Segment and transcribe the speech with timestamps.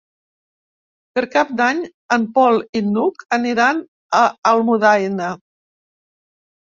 [1.17, 1.83] Per Cap d'Any
[2.17, 3.85] en Pol i n'Hug aniran
[4.21, 5.29] a Almudaina.